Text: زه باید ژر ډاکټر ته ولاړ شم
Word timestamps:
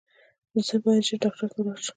زه 0.67 0.75
باید 0.83 1.05
ژر 1.07 1.17
ډاکټر 1.23 1.47
ته 1.53 1.57
ولاړ 1.61 1.77
شم 1.85 1.89